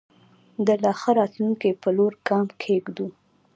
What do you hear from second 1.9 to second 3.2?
لوري ګام کېږدو.